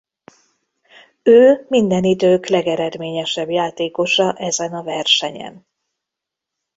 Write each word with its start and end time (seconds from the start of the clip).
Ő 1.23 1.65
minden 1.69 2.03
idők 2.03 2.47
legeredményesebb 2.47 3.49
játékosa 3.49 4.33
ezen 4.33 4.73
a 4.73 4.83
versenyen. 4.83 5.67